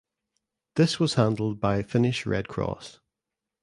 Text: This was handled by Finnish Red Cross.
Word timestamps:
This 0.77 0.99
was 0.99 1.13
handled 1.13 1.59
by 1.59 1.83
Finnish 1.83 2.25
Red 2.25 2.47
Cross. 2.47 3.01